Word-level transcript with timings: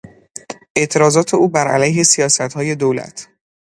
اعتراضات 0.75 1.33
او 1.33 1.47
بر 1.49 1.67
علیه 1.67 2.03
سیاستهای 2.03 2.75
دولت 2.75 3.27